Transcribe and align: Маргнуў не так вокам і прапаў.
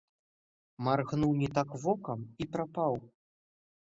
Маргнуў 0.85 1.33
не 1.41 1.49
так 1.57 1.69
вокам 1.85 2.19
і 2.45 2.47
прапаў. 2.55 2.93